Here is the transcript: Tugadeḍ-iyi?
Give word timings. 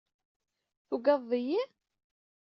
Tugadeḍ-iyi? 0.87 1.61